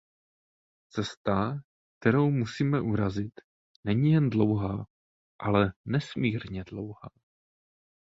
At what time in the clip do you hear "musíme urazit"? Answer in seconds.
2.31-3.33